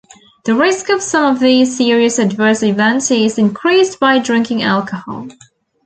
[0.45, 5.27] The risk of some of these serious adverse events is increased by drinking alcohol.